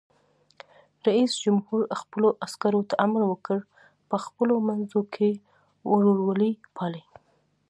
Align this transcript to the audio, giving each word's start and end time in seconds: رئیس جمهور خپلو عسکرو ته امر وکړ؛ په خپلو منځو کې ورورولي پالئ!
رئیس 1.07 1.31
جمهور 1.43 1.81
خپلو 2.01 2.27
عسکرو 2.45 2.81
ته 2.89 2.95
امر 3.05 3.21
وکړ؛ 3.27 3.59
په 4.09 4.17
خپلو 4.25 4.55
منځو 4.67 5.01
کې 5.13 5.29
ورورولي 5.91 6.51
پالئ! 6.75 7.03